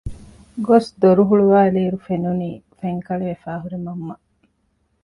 ގޮސް 0.67 0.89
ދޮރު 1.01 1.23
ހުޅުވައިލީއިރު 1.29 1.97
ފެނުނީ 2.05 2.51
ފެންކަޅިވެފައި 2.79 3.59
ހުރި 3.63 3.77
މަންމަ 3.85 4.15